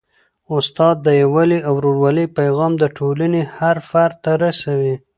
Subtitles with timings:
[0.57, 4.95] استاد د یووالي او ورورولۍ پیغام د ټولني هر فرد ته رسوي.